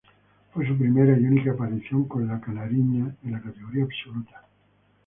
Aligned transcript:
Fue 0.51 0.67
su 0.67 0.75
primera 0.75 1.15
y 1.15 1.23
única 1.23 1.51
aparición 1.51 2.05
con 2.05 2.25
la 2.27 2.41
"canarinha" 2.41 3.13
en 3.23 3.33
la 3.33 3.39
categoría 3.39 3.83
absoluta. 3.83 4.43